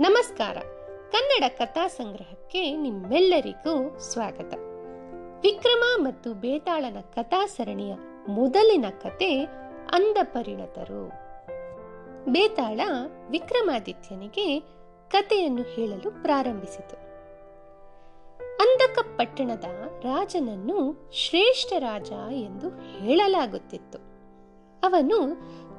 [0.00, 0.56] ನಮಸ್ಕಾರ.
[1.12, 4.54] ಕನ್ನಡ ಕಥಾ ಸಂಗ್ರಹಕ್ಕೆ ನಿಮ್ಮೆಲ್ಲರಿಗೂ ಸ್ವಾಗತ.
[5.42, 7.94] ವಿಕ್ರಮ ಮತ್ತು ಬೇತಾಳನ ಕಥಾ ಸರಣಿಯ
[8.28, 9.44] ಮೊದಲಿನ ಕತೆ
[9.92, 11.08] ಅಂದ ಪರಿಣತರು
[12.32, 12.80] ಬೇತಾಳ
[13.30, 14.60] ವಿಕ್ರಮಾದಿತ್ಯನಿಗೆ
[15.10, 16.96] ಕಥೆಯನ್ನು ಹೇಳಲು ಪ್ರಾರಂಭಿಸಿತು.
[18.56, 19.64] ಅಂಧಕ ಪಟ್ಟಣದ
[20.02, 23.98] ರಾಜನನ್ನು ಶ್ರೇಷ್ಠ ರಾಜ ಎಂದು ಹೇಳಲಾಗುತ್ತಿತ್ತು.
[24.82, 25.18] ಅವನು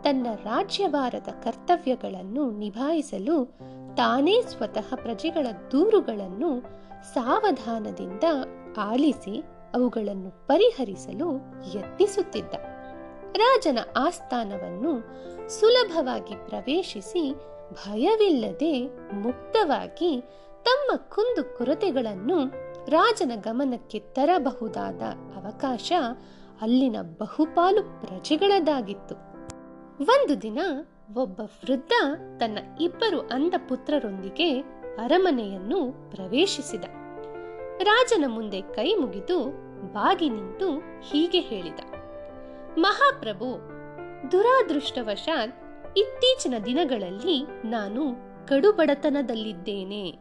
[0.03, 3.43] ತನ್ನ ರಾಜ್ಯಭಾರದ ಕರ್ತವ್ಯಗಳನ್ನು ನಿಭಾಯಿಸಲು
[3.95, 6.61] ತಾನೇ ಸ್ವತಃ ಪ್ರಜೆಗಳ ದೂರುಗಳನ್ನು
[7.13, 8.23] ಸಾವಧಾನದಿಂದ
[8.77, 11.37] ಆಲಿಸಿ ಅವುಗಳನ್ನು ಪರಿಹರಿಸಲು
[11.77, 12.53] ಯತ್ನಿಸುತ್ತಿದ್ದ.
[13.37, 14.99] ರಾಜನ ಆಸ್ಥಾನವನ್ನು
[15.49, 17.33] ಸುಲಭವಾಗಿ ಪ್ರವೇಶಿಸಿ
[17.71, 20.21] ಭಯವಿಲ್ಲದೆ ಮುಕ್ತವಾಗಿ
[20.63, 22.45] ತಮ್ಮ ಕುಂದು ಕೊರತೆಗಳನ್ನು
[22.89, 25.01] ರಾಜನ ಗಮನಕ್ಕೆ ತರಬಹುದಾದ
[25.35, 25.91] ಅವಕಾಶ
[26.61, 29.15] ಅಲ್ಲಿನ ಬಹುಪಾಲು ಪ್ರಜೆಗಳದಾಗಿತ್ತು
[30.01, 30.59] ಒಂದು ದಿನ
[31.13, 31.91] ಒಬ್ಬ ವೃದ್ಧ
[32.39, 34.59] ತನ್ನ ಇಬ್ಬರು ಅಂಧ ಪುತ್ರರೊಂದಿಗೆ
[34.99, 36.83] ಅರಮನೆಯನ್ನು ಪ್ರವೇಶಿಸಿದ.
[37.83, 39.49] ರಾಜನ ಮುಂದೆ ಕೈ ಮುಗಿದು
[39.93, 41.79] ಬಾಗಿ ನಿಂತು ಹೀಗೆ ಹೇಳಿದ.
[42.77, 43.59] ಮಹಾಪ್ರಭು,
[44.31, 45.55] ದುರಾದೃಷ್ಟವಶಾತ್
[45.97, 48.15] ಇತ್ತೀಚಿನ ದಿನಗಳಲ್ಲಿ ನಾನು
[48.47, 50.11] ಕಡುಬಡತನದಲ್ಲಿದ್ದೇನೆ.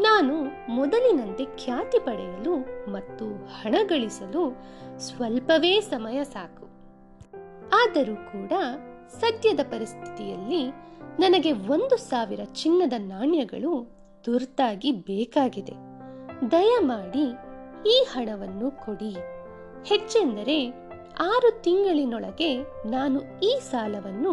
[0.00, 2.56] ನಾನು ಮೊದಲಿನಂತೆ ಖ್ಯಾತಿ ಪಡೆಯಲು
[2.92, 4.62] ಮತ್ತು ಹಣ ಗಳಿಸಲು
[4.98, 6.66] ಸ್ವಲ್ಪವೇ ಸಮಯ ಸಾಕು.
[7.84, 8.52] ಆದರೂ ಕೂಡ
[9.08, 10.70] ಸದ್ಯದ ಪರಿಸ್ಥಿತಿಯಲ್ಲಿ
[11.18, 15.72] ನನಗೆ ಒಂದು ಸಾವಿರ ಚಿನ್ನದ ನಾಣ್ಯಗಳು ತುರ್ತಾಗಿ ಬೇಕಾಗಿದೆ.
[16.50, 17.32] ದಯಮಾಡಿ
[17.88, 19.16] ಈ ಹಣವನ್ನು ಕೊಡಿ.
[19.84, 20.70] ಹೆಚ್ಚೆಂದರೆ
[21.20, 24.32] ಆರು ತಿಂಗಳಿನೊಳಗೆ ನಾನು ಈ ಸಾಲವನ್ನು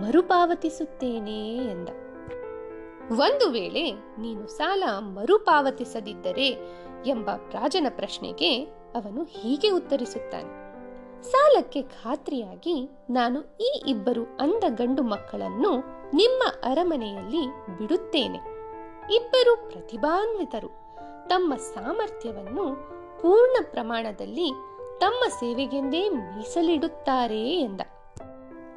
[0.00, 1.88] ಮರುಪಾವತಿಸುತ್ತೇನೆ ಎಂದ.
[3.12, 6.48] ಒಂದು ವೇಳೆ ನೀನು ಸಾಲ ಮರುಪಾವತಿಸದಿದ್ದರೆ
[7.06, 10.63] ಎಂಬ ರಾಜನ ಪ್ರಶ್ನೆಗೆ ಅವನು ಹೀಗೆ ಉತ್ತರಿಸುತ್ತಾನೆ.
[11.30, 17.46] ಸಾಲಕ್ಕೆ ಖಾತ್ರಿಯಾಗಿ ನಾನು ಈ ಇಬ್ಬರು ಅಂದ ಗಂಡು ಮಕ್ಕಳನ್ನು ನಿಮ್ಮ ಅರಮನೆಯಲ್ಲಿ
[17.78, 18.38] ಬಿಡುತ್ತೇನೆ.
[19.14, 20.68] ಇಬ್ಬರು ಪ್ರತಿಭಾನ್ವಿತರು.
[21.28, 22.76] ತಮ್ಮ ಸಾಮರ್ಥ್ಯವನ್ನು
[23.22, 24.50] ಪೂರ್ಣ ಪ್ರಮಾಣದಲ್ಲಿ
[25.00, 27.80] ತಮ್ಮ ಸೇವೆಗೆಂದೇ ಮೀಸಲಿಡುತ್ತಾರೆ ಎಂದ.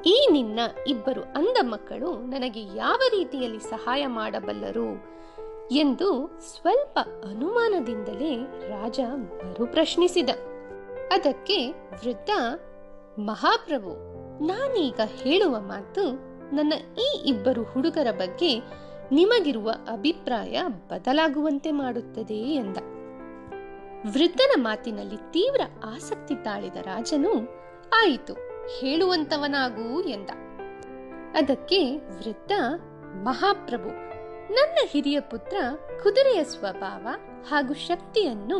[0.06, 5.18] ಈ ನಿನ್ನ ಇಬ್ಬರು ಅಂದ ಮಕ್ಕಳು ನನಗೆ ಯಾವ ರೀತಿಯಲ್ಲಿ ಸಹಾಯ ಮಾಡಬಲ್ಲರು
[5.74, 8.36] ಎಂದು ಸ್ವಲ್ಪ ಅನುಮಾನದಿಂದಲೇ
[8.68, 10.30] ರಾಜ ಮರು ಪ್ರಶ್ನಿಸಿದ
[11.12, 12.30] ಅದಕ್ಕೆ ವೃದ್ಧ,
[13.18, 13.90] ಮಹಾಪ್ರಭು,
[14.46, 16.12] ನಾನೀಗ ಹೇಳುವ ಮಾತು
[16.56, 18.58] ನನ್ನ ಈ ಇಬ್ಬರು ಹುಡುಗರ ಬಗ್ಗೆ
[19.12, 22.76] ನಿಮಗಿರುವ ಅಭಿಪ್ರಾಯ ಬದಲಾಗುವಂತೆ ಮಾಡುತ್ತದೆ ಎಂದ.
[24.12, 27.32] ವೃದ್ಧನ ಮಾತಿನಲ್ಲಿ ತೀವ್ರ ಆಸಕ್ತಿ ತಾಳಿದ ರಾಜನು,
[28.00, 28.34] ಆಯಿತು,
[28.80, 30.30] ಹೇಳುವಂತವನಾಗೂ ಎಂದ.
[31.34, 32.52] ಅದಕ್ಕೆ ವೃದ್ಧ,
[33.22, 33.88] ಮಹಾಪ್ರಭು,
[34.54, 35.56] ನನ್ನ ಹಿರಿಯ ಪುತ್ರ
[36.02, 37.06] ಕುದುರೆಯ ಸ್ವಭಾವ
[37.50, 38.58] ಹಾಗೂ ಶಕ್ತಿಯನ್ನು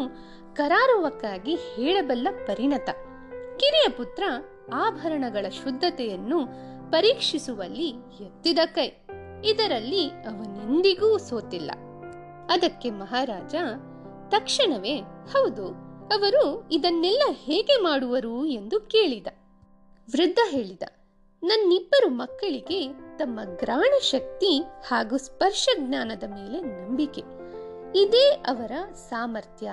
[0.59, 2.91] ಕರಾರುವಕ್ಕಾಗಿ ಹೇಳಬಲ್ಲ ಪರಿಣತ.
[3.59, 4.23] ಕಿರಿಯ ಪುತ್ರ
[4.75, 6.47] ಆಭರಣಗಳ ಶುದ್ಧತೆಯನ್ನು
[6.91, 7.89] ಪರೀಕ್ಷಿಸುವಲ್ಲಿ
[8.21, 8.89] ಎತ್ತಿದ ಕೈ.
[9.45, 11.71] ಇದರಲ್ಲಿ ಅವನೆಂದಿಗೂ ಸೋತಿಲ್ಲ.
[12.51, 13.55] ಅದಕ್ಕೆ ಮಹಾರಾಜ,
[14.29, 14.97] ತಕ್ಷಣವೇ,
[15.33, 15.67] ಹೌದು,
[16.15, 19.27] ಅವರು ಇದನ್ನೆಲ್ಲ ಹೇಗೆ ಮಾಡುವರು ಎಂದು ಕೇಳಿದ.
[20.11, 20.83] ವೃದ್ಧ ಹೇಳಿದ,
[21.43, 27.21] ನನ್ನಿಬ್ಬರು ಮಕ್ಕಳಿಗೆ ತಮ್ಮ ಗ್ರಾಣ ಶಕ್ತಿ ಹಾಗೂ ಸ್ಪರ್ಶ ಜ್ಞಾನದ ಮೇಲೆ ನಂಬಿಕೆ.
[27.95, 29.71] ಇದೇ ಅವರ ಸಾಮರ್ಥ್ಯ.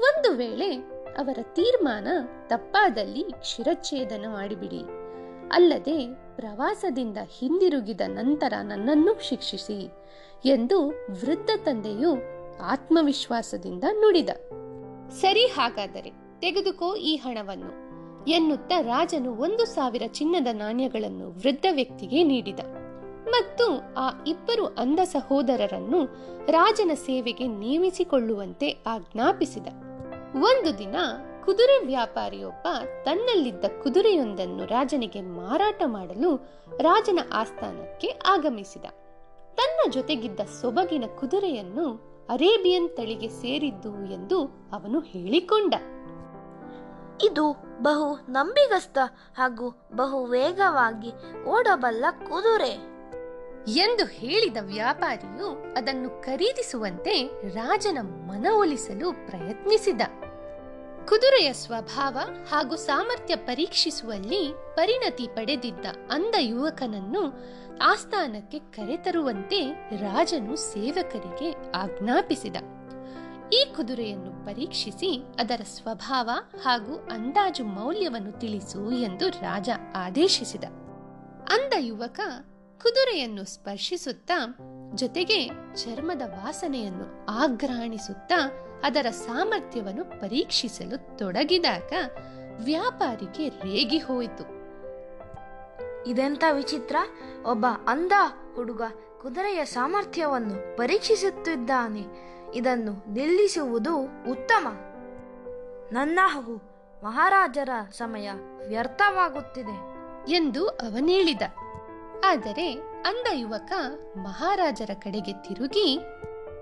[0.00, 0.70] ಒಂದು ವೇಳೆ
[1.18, 2.08] ಅವರ ತೀರ್ಮಾನ
[2.46, 4.82] ತಪ್ಪಾದಲ್ಲಿ ಶಿರಚ್ಛೇದನ ಮಾಡಿಬಿಡಿ.
[5.52, 5.96] ಅಲ್ಲದೆ
[6.36, 9.78] ಪ್ರವಾಸದಿಂದ ಹಿಂದಿರುಗಿದ ನಂತರ ನನ್ನನ್ನು ಶಿಕ್ಷಿಸಿ
[10.44, 12.12] ಎಂದು ವೃದ್ಧ ತಂದೆಯು
[12.62, 14.28] ಆತ್ಮವಿಶ್ವಾಸದಿಂದ ನುಡಿದ.
[15.20, 17.72] ಸರಿ ಹಾಗಾದರೆ ತೆಗೆದುಕೋ ಈ ಹಣವನ್ನು
[18.30, 22.60] ಎನ್ನುತ್ತಾ ರಾಜನು ಒಂದು ಸಾವಿರ ಚಿನ್ನದ ನಾಣ್ಯಗಳನ್ನು ವೃದ್ಧ ವ್ಯಕ್ತಿಗೆ ನೀಡಿದ.
[23.28, 26.00] ಮತ್ತು ಆ ಇಬ್ಬರು ಅಂಧ ಸಹೋದರರನ್ನು
[26.46, 29.66] ರಾಜನ ಸೇವೆಗೆ ನೇಮಿಸಿಕೊಳ್ಳುವಂತೆ ಆಜ್ಞಾಪಿಸಿದ.
[30.34, 30.96] ಒಂದು ದಿನ
[31.44, 32.66] ಕುದುರೆ ವ್ಯಾಪಾರಿಯೊಬ್ಬ
[33.04, 36.36] ತನ್ನಲ್ಲಿದ್ದ ಕುದುರೆಯೊಂದನ್ನು ರಾಜನಿಗೆ ಮಾರಾಟ ಮಾಡಲು
[36.78, 38.84] ರಾಜನ ಆಸ್ಥಾನಕ್ಕೆ ಆಗಮಿಸಿದ.
[39.54, 41.86] ತನ್ನ ಜೊತೆಗಿದ್ದ ಸೊಬಗಿನ ಕುದುರೆಯನ್ನು
[42.28, 45.74] ಅರೇಬಿಯನ್ ತಳಿಗೆ ಸೇರಿದ್ದು ಎಂದು ಅವನು ಹೇಳಿಕೊಂಡ.
[47.22, 47.52] ಇದು
[47.82, 48.98] ಬಹು ನಂಬಿಗಸ್ತ
[49.36, 52.89] ಹಾಗೂ ಬಹು ವೇಗವಾಗಿ ಓಡಬಲ್ಲ ಕುದುರೆ.
[53.68, 60.00] ಎಂದು ಹೇಳಿದ ವ್ಯಾಪಾರಿಯು ಅದನ್ನು ಖರೀದಿಸುವಂತೆ ರಾಜನ ಮನವೊಲಿಸಲು ಪ್ರಯತ್ನಿಸಿದ.
[61.06, 62.18] ಕುದುರೆಯ ಸ್ವಭಾವ
[62.48, 67.32] ಹಾಗೂ ಸಾಮರ್ಥ್ಯ ಪರೀಕ್ಷಿಸುವಲ್ಲಿ ಪರಿಣತಿ ಪಡೆದಿದ್ದ ಅಂಧ ಯುವಕನನ್ನು
[67.82, 72.56] ಆಸ್ಥಾನಕ್ಕೆ ಕರೆತರುವಂತೆ ರಾಜನು ಸೇವಕರಿಗೆ ಆಜ್ಞಾಪಿಸಿದ.
[73.52, 76.30] ಈ ಕುದುರೆಯನ್ನು ಪರೀಕ್ಷಿಸಿ ಅದರ ಸ್ವಭಾವ
[76.62, 80.64] ಹಾಗೂ ಅಂದಾಜು ಮೌಲ್ಯವನ್ನು ತಿಳಿಸು ಎಂದು ರಾಜ ಆದೇಶಿಸಿದ.
[81.50, 82.20] ಅಂಧ ಯುವಕ
[82.82, 84.56] ಕುದುರೆಯನ್ನು ಸ್ಪರ್ಶಿಸುತ್ತಾ
[84.94, 85.46] ಜೊತೆಗೆ
[85.76, 88.50] ಚರ್ಮದ ವಾಸನೆಯನ್ನು ಆಗ್ರಾಣಿಸುತ್ತಾ
[88.84, 91.92] ಅದರ ಸಾಮರ್ಥ್ಯವನ್ನು ಪರೀಕ್ಷಿಸಲು ತೊಡಗಿದಾಗ
[92.64, 94.60] ವ್ಯಾಪಾರಿಗೆ ರೇಗಿ ಹೋಯಿತು.
[96.06, 96.96] ಇದೆಂತ ವಿಚಿತ್ರ
[97.46, 98.12] ಒಬ್ಬ ಅಂಧ
[98.54, 98.82] ಹುಡುಗ
[99.22, 102.02] ಕುದುರೆಯ ಸಾಮರ್ಥ್ಯವನ್ನು ಪರೀಕ್ಷಿಸುತ್ತಿದ್ದಾನೆ.
[102.54, 103.96] ಇದನ್ನು ನಿಲ್ಲಿಸುವುದು
[104.30, 104.66] ಉತ್ತಮ.
[105.92, 106.56] ನನ್ನ ಹಾಗೂ
[107.04, 108.30] ಮಹಾರಾಜರ ಸಮಯ
[108.68, 109.90] ವ್ಯರ್ಥವಾಗುತ್ತಿದೆ.
[110.32, 111.42] ಎಂದು ಅವನೇಳಿದ.
[112.30, 112.72] ಆದರೆ
[113.06, 113.72] ಅಂದ ಯುವಕ
[114.16, 115.98] ಮಹಾರಾಜರ ಕಡೆಗೆ ತಿರುಗಿ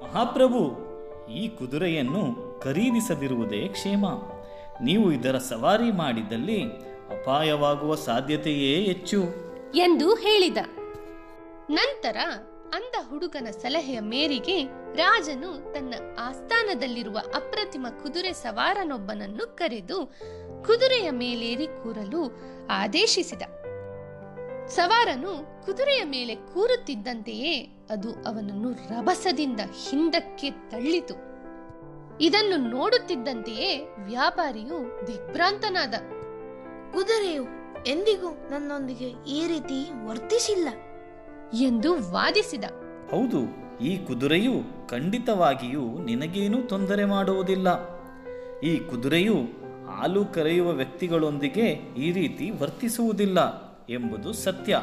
[0.02, 0.88] ಮಹಾಪ್ರಭು
[1.32, 2.22] ಈ ಕುದುರೆಯನ್ನು
[2.60, 4.06] ಖರೀದಿಸದಿರುವುದೇ ಕ್ಷೇಮ.
[4.82, 6.62] ನೀವು ಇದರ ಸವಾರಿ ಮಾಡಿದಲ್ಲಿ
[7.10, 9.22] ಅಪಾಯವಾಗುವ ಸಾಧ್ಯತೆಯೇ ಹೆಚ್ಚು.
[9.74, 10.56] ಎಂದು ಹೇಳಿದ.
[11.70, 12.16] ನಂತರ
[12.74, 20.06] ಅಂದ ಹುಡುಗನ ಸಲಹೆಯ ಮೇರೆಗೆ ರಾಜನು ತನ್ನ ಆಸ್ಥಾನದಲ್ಲಿರುವ ಅಪ್ರತಿಮ ಕುದುರೆ ಸವಾರನೊಬ್ಬನನ್ನು ಕರೆದು
[20.64, 22.22] ಕುದುರೆಯ ಮೇಲೇರಿ ಕೂರಲು
[22.70, 23.42] ಆದೇಶಿಸಿದ.
[24.68, 31.14] ಸವಾರನು ಕುದುರೆಯ ಮೇಲೆ ಕೂರುತ್ತಿದ್ದಂತೆಯೇ ಅದು ಅವನನ್ನು ರಭಸದಿಂದ ಹಿಂದಕ್ಕೆ ತಳ್ಳಿತು.
[32.20, 35.94] ಇದನ್ನು ನೋಡುತ್ತಿದ್ದಂತೆಯೇ ವ್ಯಾಪಾರಿಯು ದಿಗ್ಭ್ರಾಂತನಾದ
[36.92, 37.44] ಕುದುರೆಯು
[37.86, 40.68] ಎಂದಿಗೂ ನನ್ನೊಂದಿಗೆ ಈ ರೀತಿ ವರ್ತಿಸಿಲ್ಲ
[41.52, 42.64] ಎಂದು ವಾದಿಸಿದ.
[43.10, 43.40] ಹೌದು
[43.84, 47.68] ಈ ಕುದುರೆಯು ಖಂಡಿತವಾಗಿಯೂ ನಿನಗೇನೂ ತೊಂದರೆ ಮಾಡುವುದಿಲ್ಲ.
[48.60, 49.34] ಈ ಕುದುರೆಯು
[49.86, 51.66] ಹಾಲು ಕರೆಯುವ ವ್ಯಕ್ತಿಗಳೊಂದಿಗೆ
[51.96, 53.67] ಈ ರೀತಿ ವರ್ತಿಸುವುದಿಲ್ಲ.
[53.90, 54.80] ಎಂಬುದು ಸತ್ಯ.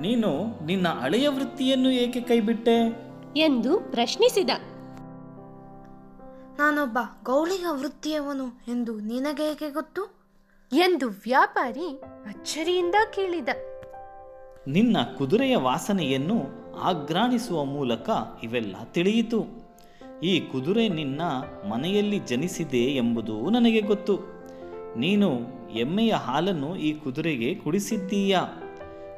[0.00, 3.02] ನೀನು ನಿನ್ನ ಹಳೆಯ ವೃತ್ತಿಯನ್ನು ಏಕೆ ಕೈಬಿಟ್ಟೆ?
[3.36, 4.50] ಎಂದು ಪ್ರಶ್ನಿಸಿದ.
[6.58, 10.20] ನಾನೊಬ್ಬ ಗೌಳಿಗ ವೃತ್ತಿಯವನು ಎಂದು ನಿನಗೆ ಏಕೆ ಗೊತ್ತು?
[10.72, 13.48] ಎಂದು ವ್ಯಾಪಾರಿ ಅಚ್ಚರಿಯಿಂದ ಕೇಳಿದ.
[14.66, 16.42] ನಿನ್ನ ಕುದುರೆಯ ವಾಸನೆಯನ್ನು
[16.80, 18.10] ಆಗ್ರಾಣಿಸುವ ಮೂಲಕ
[18.42, 19.46] ಇವೆಲ್ಲ ತಿಳಿಯಿತು.
[20.22, 21.22] ಈ ಕುದುರೆ ನಿನ್ನ
[21.70, 24.16] ಮನೆಯಲ್ಲಿ ಜನಿಸಿದೆ ಎಂಬುದು ನನಗೆ ಗೊತ್ತು.
[24.96, 28.38] ನೀನು ಎಮ್ಮೆಯ ಹಾಲನ್ನು ಈ ಕುದುರೆಗೆ ಕುಡಿಸಿದ್ದೀಯ?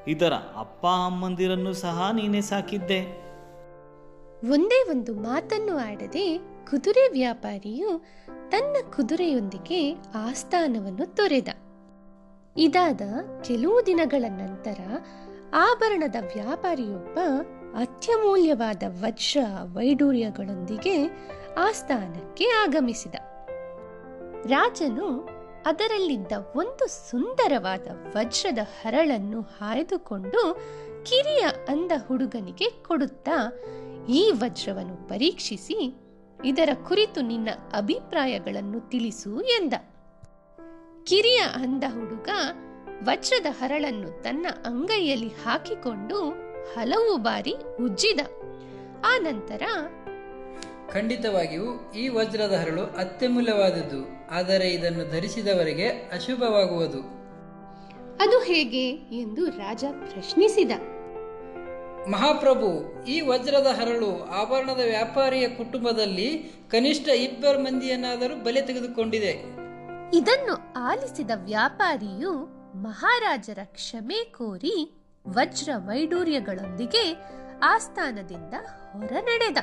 [0.09, 3.23] ಇದರ ಅಪ್ಪ ಅಮ್ಮಂದಿರನ್ನು ಸಹ ನೀನೇ ಸಾಕಿದ್ದೆ.
[4.51, 6.39] ಒಂದೇ ಒಂದು ಮಾತನ್ನು ಆಡದೆ
[6.71, 8.05] ಕುದುರೆ ವ್ಯಾಪಾರಿಯು
[8.49, 11.49] ತನ್ನ ಕುದುರೆಯೊಂದಿಗೆ ಆಸ್ಥಾನವನ್ನು ತೊರೆದ.
[12.57, 13.01] ಇದಾದ
[13.45, 14.81] ಕೆಲವು ದಿನಗಳ ನಂತರ
[15.55, 17.19] ಆಭರಣದ ವ್ಯಾಪಾರಿಯೊಬ್ಬ
[17.77, 21.07] ಅತ್ಯಮೂಲ್ಯವಾದ ವಜ್ರ ವೈಡೂರ್ಯಗಳೊಂದಿಗೆ
[21.59, 23.15] ಆಸ್ಥಾನಕ್ಕೆ ಆಗಮಿಸಿದ.
[24.47, 25.29] ರಾಜನು
[25.67, 27.87] ಅದರಲ್ಲಿದ್ದ ಒಂದು ಸುಂದರವಾದ
[28.17, 30.55] ವಜ್ರದ ಹರಳನ್ನು ಹಾಯ್ದುಕೊಂಡು
[31.05, 33.53] ಕಿರಿಯ ಅಂದ ಹುಡುಗನಿಗೆ ಕೊಡುತ್ತಾ
[34.09, 35.97] ಈ ವಜ್ರವನ್ನು ಪರೀಕ್ಷಿಸಿ,
[36.45, 39.75] ಇದರ ಕುರಿತು ನಿನ್ನ ಅಭಿಪ್ರಾಯಗಳನ್ನು ತಿಳಿಸು ಎಂದ.
[41.05, 42.29] ಕಿರಿಯ ಅಂದ ಹುಡುಗ
[43.05, 46.31] ವಜ್ರದ ಹರಳನ್ನು ತನ್ನ ಅಂಗೈಯಲ್ಲಿ ಹಾಕಿಕೊಂಡು
[46.75, 48.21] ಹಲವು ಬಾರಿ ಉಜ್ಜಿದ.
[49.05, 49.13] ಆ
[50.93, 54.22] ಖಂಡಿತವಾಗಿಯೂ ಈ ವಜ್ರದ ಹರಳು ಅತ್ಯಮೂಲ್ಯವಾದದ್ದು.
[54.33, 57.01] ಆದರೆ ಇದನ್ನು ಧರಿಸಿದವರಿಗೆ ಅಶುಭವಾಗುವುದು.
[58.23, 58.85] ಅದು ಹೇಗೆ
[59.21, 60.73] ಎಂದು ರಾಜ ಪ್ರಶ್ನಿಸಿದ.
[62.09, 66.29] ಮಹಾಪ್ರಭು ಈ ವಜ್ರದ ಹರಳು ಆಭರಣದ ವ್ಯಾಪಾರಿಯ ಕುಟುಂಬದಲ್ಲಿ
[66.71, 69.63] ಕನಿಷ್ಠ ಇಬ್ಬರು ಮಂದಿಯನ್ನಾದರೂ ಬಲೆ ತೆಗೆದುಕೊಂಡಿದೆ.
[70.17, 72.33] ಇದನ್ನು ಆಲಿಸಿದ ವ್ಯಾಪಾರಿಯು
[72.83, 74.95] ಮಹಾರಾಜರ ಕ್ಷಮೆ ಕೋರಿ
[75.29, 77.05] ವಜ್ರ ವೈಡೂರ್ಯಗಳೊಂದಿಗೆ
[77.63, 78.55] ಆಸ್ಥಾನದಿಂದ
[78.93, 79.59] ಹೊರ ನಡೆದ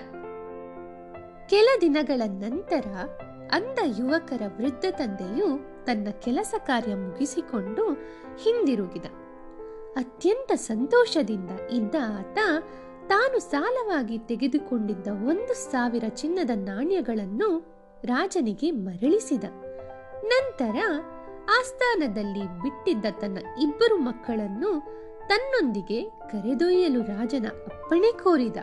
[1.48, 2.88] ಕೆಲ ದಿನಗಳ ನಂತರ
[3.52, 5.48] ಅಂದ ಯುವಕರ ವೃದ್ಧ ತಂದೆಯು
[5.86, 7.94] ತನ್ನ ಕೆಲಸ ಕಾರ್ಯ ಮುಗಿಸಿಕೊಂಡು
[8.38, 9.06] ಹಿಂದಿರುಗಿದ.
[9.96, 12.38] ಅತ್ಯಂತ ಸಂತೋಷದಿಂದ ಇದ್ದ ಆತ
[13.08, 17.50] ತಾನು ಸಾಲವಾಗಿ ತೆಗೆದುಕೊಂಡಿದ್ದ ಒಂದು ಸಾವಿರ ಚಿನ್ನದ ನಾಣ್ಯಗಳನ್ನು
[18.04, 19.44] ರಾಜನಿಗೆ ಮರಳಿಸಿದ.
[20.24, 20.76] ನಂತರ
[21.60, 24.72] ಆಸ್ಥಾನದಲ್ಲಿ ಬಿಟ್ಟಿದ್ದ ತನ್ನ ಇಬ್ಬರು ಮಕ್ಕಳನ್ನು
[25.28, 28.58] ತನ್ನೊಂದಿಗೆ ಕರೆದೊಯ್ಯಲು ರಾಜನ ಅಪ್ಪಣೆ ಕೋರಿದ.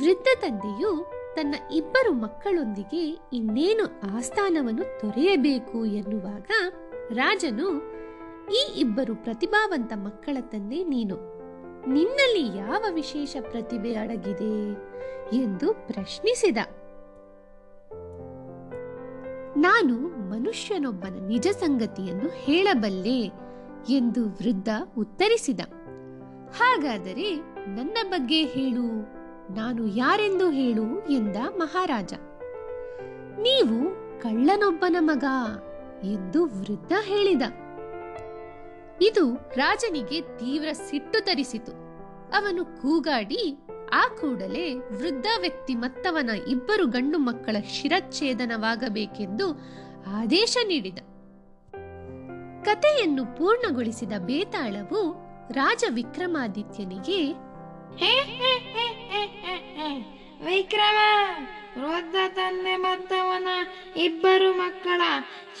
[0.00, 6.50] ವೃದ್ಧ ತಂದೆಯು ತನ್ನ ಇಬ್ಬರು ಮಕ್ಕಳೊಂದಿಗೆ ಇನ್ನೇನು ಆಸ್ಥಾನವನ್ನು ತೊರೆಯಬೇಕು ಎನ್ನುವಾಗ
[7.12, 7.94] ರಾಜನು,
[8.52, 11.14] ಈ ಇಬ್ಬರು ಪ್ರತಿಭಾವಂತ ಮಕ್ಕಳ ತಂದೆ ನೀನು,
[11.88, 14.72] ನಿನ್ನಲ್ಲಿ ಯಾವ ವಿಶೇಷ ಪ್ರತಿಭೆ ಅಡಗಿದೆ?
[15.36, 16.56] ಎಂದು ಪ್ರಶ್ನಿಸಿದ.
[19.56, 19.94] ನಾನು
[20.30, 23.44] ಮನುಷ್ಯನೊಬ್ಬನ ನಿಜ ಸಂಗತಿಯನ್ನು ಹೇಳಬಲ್ಲೆ?
[23.88, 25.60] ಎಂದು ವೃದ್ಧ ಉತ್ತರಿಸಿದ.
[26.50, 27.36] ಹಾಗಾದರೆ
[27.66, 29.13] ನನ್ನ ಬಗ್ಗೆ ಹೇಳು.
[29.50, 32.12] ನಾನು ಯಾರೆಂದು ಹೇಳು ಎಂದ ಮಹಾರಾಜ.
[33.40, 35.24] ನೀವು ಕಳ್ಳನೊಬ್ಬನ ಮಗ
[36.04, 37.42] ಎಂದು ವೃದ್ಧ ಹೇಳಿದ.
[39.02, 41.72] ಇದು ರಾಜನಿಗೆ ತೀವ್ರ ಸಿಟ್ಟು ತರಿಸಿತು.
[42.36, 43.58] ಅವನು ಕೂಗಾಡಿ
[43.92, 49.52] ಆ ಕೂಡಲೇ ವೃದ್ಧ ವ್ಯಕ್ತಿ ಮತ್ತವನ ಇಬ್ಬರು ಗಂಡು ಮಕ್ಕಳ ಶಿರಚ್ಛೇದನವಾಗಬೇಕೆಂದು
[50.06, 50.98] ಆದೇಶ ನೀಡಿದ.
[52.64, 57.32] ಕಥೆಯನ್ನು ಪೂರ್ಣಗೊಳಿಸಿದ ಬೇತಾಳವು ರಾಜ ವಿಕ್ರಮಾದಿತ್ಯನಿಗೆ
[60.44, 60.96] ವಿಕ್ರಮ
[61.78, 63.48] ವೃದ್ಧ ತಂದೆ ಮತ್ತವನ
[63.96, 65.00] ಇಬ್ಬರು ಮಕ್ಕಳ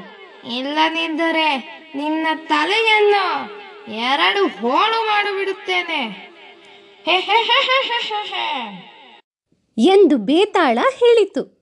[0.57, 1.57] ಇಲ್ಲದಿದ್ದರೆ
[1.95, 3.50] ನಿನ್ನ ತಲೆಯನ್ನು
[3.92, 6.30] ಎರಡು ಹೋಳು ಮಾಡಿಬಿಡುತ್ತೇನೆ.
[9.78, 11.59] ಎಂದು ಬೇತಾಳ ಹೇಳಿತು.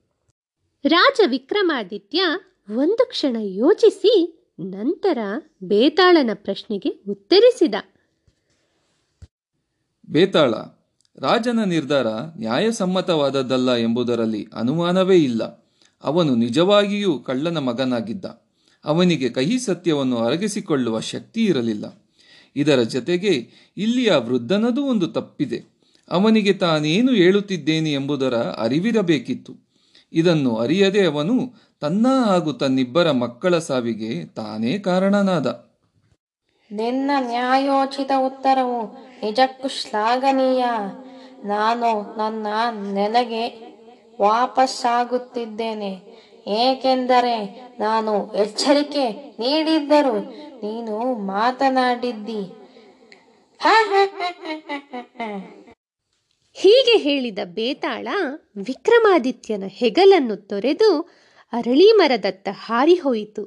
[0.83, 2.23] ರಾಜ ವಿಕ್ರಮಾದಿತ್ಯ
[2.69, 5.17] ಒಂದು ಕ್ಷಣ ಯೋಚಿಸಿ ನಂತರ
[5.63, 7.75] ಬೇತಾಳನ ಪ್ರಶ್ನೆಗೆ ಉತ್ತರಿಸಿದ.
[10.09, 10.53] ಬೇತಾಳ,
[11.17, 12.07] ರಾಜನ ನಿರ್ಧಾರ
[12.37, 15.73] ನ್ಯಾಯಸಮ್ಮತವಾದದ್ದಲ್ಲ ಎಂಬುದರಲ್ಲಿ ಅನುಮಾನವೇ ಇಲ್ಲ.
[16.03, 18.25] ಅವನು ನಿಜವಾಗಿಯೂ ಕಳ್ಳನ ಮಗನಾಗಿದ್ದ.
[18.85, 22.03] ಅವನಿಗೆ ಕಹಿ ಸತ್ಯವನ್ನು ಅರಗಿಸಿಕೊಳ್ಳುವ ಶಕ್ತಿ ಇರಲಿಲ್ಲ.
[22.55, 25.63] ಇದರ ಜೊತೆಗೆ ಇಲ್ಲಿಯ ವೃದ್ಧನದೂ ಒಂದು ತಪ್ಪಿದೆ.
[26.09, 29.68] ಅವನಿಗೆ ತಾನೇನು ಹೇಳುತ್ತಿದ್ದೇನೆ ಎಂಬುದರ ಅರಿವಿರಬೇಕಿತ್ತು.
[30.13, 35.69] ಇದನ್ನು ಅರಿಯದೆ ಅವನು ತನ್ನ ಹಾಗೂ ತನ್ನಿಬ್ಬರ ಮಕ್ಕಳ ಸಾವಿಗೆ ತಾನೇ ಕಾರಣನಾದ.
[36.71, 40.65] ನಿನ್ನ ನ್ಯಾಯೋಚಿತ ಉತ್ತರವು ನಿಜಕ್ಕೂ ಶ್ಲಾಘನೀಯ.
[41.43, 42.47] ನಾನು ನನ್ನ
[42.93, 43.69] ನೆನೆಗೆ
[44.21, 46.19] ವಾಪಸ್ಸಾಗುತ್ತಿದ್ದೇನೆ.
[46.47, 50.19] ಏಕೆಂದರೆ ನಾನು ಎಚ್ಚರಿಕೆ ನೀಡಿದ್ದರೂ
[50.63, 52.59] ನೀನು ಮಾತನಾಡಿದ್ದಿ.
[56.53, 58.07] ಹೀಗೆ ಹೇಳಿದ ಬೇತಾಳ
[58.57, 61.01] ವಿಕ್ರಮಾದಿತ್ಯನ ಹೆಗಲನ್ನು ತೊರೆದು
[61.53, 63.43] ಅರಳಿ ಮರದತ್ತ ಹಾರಿಹೋಯಿತು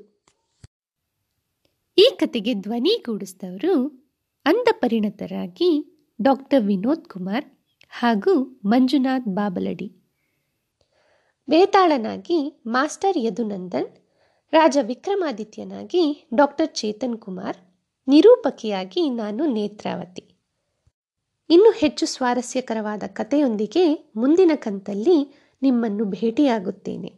[1.98, 3.74] ಈ ಕತೆಗೆ ಧ್ವನಿಗೂಡಿಸಿದವರು
[4.46, 5.70] ಅಂಧ ಪರಿಣತರಾಗಿ
[6.22, 7.44] ಡಾಕ್ಟರ್ ವಿನೋದ್ ಕುಮಾರ್
[7.90, 9.88] ಹಾಗೂ ಮಂಜುನಾಥ್ ಬಾಬಲಡಿ.
[11.48, 13.88] ಬೇತಾಳನಾಗಿ ಮಾಸ್ಟರ್ ಯದುನಂದನ್,
[14.52, 17.56] ರಾಜ ವಿಕ್ರಮಾದಿತ್ಯನಾಗಿ ಡಾಕ್ಟರ್ ಚೇತನ್ ಕುಮಾರ್,
[18.08, 20.31] ನಿರೂಪಕಿಯಾಗಿ ನಾನು ನೇತ್ರಾವತಿ.
[21.52, 25.16] ಇನ್ನು ಹೆಚ್ಚು ಸ್ವಾರಸ್ಯಕರವಾದ ಕಥೆಯೊಂದಿಗೆ ಮುಂದಿನ ಕಂತಲ್ಲಿ
[25.62, 27.10] ನಿಮ್ಮನ್ನು ಭೇಟಿಯಾಗುತ್ತೇನೆ.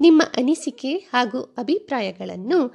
[0.00, 2.74] ನಿಮ್ಮ ಅನಿಸಿಕೆ ಹಾಗೂ ಅಭಿಪ್ರಾಯಗಳನ್ನು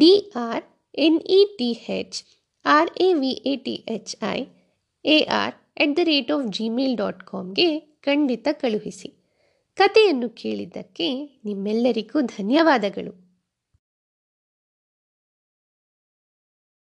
[0.00, 2.24] D R N E T H
[2.64, 4.46] R A V A T H I
[5.04, 9.08] A R at the rate of Gmail dot ಕಾಮ್ಗೆ ಖಂಡಿತ ಕಳುಹಿಸಿ.
[9.76, 11.08] ಕಥೆಯನ್ನು ಕೇಳಿದ್ದಕ್ಕೆ
[11.44, 13.21] ನಿಮ್ಮೆಲ್ಲರಿಗೂ ಧನ್ಯವಾದಗಳು.